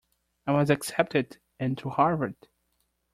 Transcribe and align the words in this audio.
I 0.47 0.53
was 0.53 0.71
accepted 0.71 1.37
into 1.59 1.89
Harvard! 1.91 2.47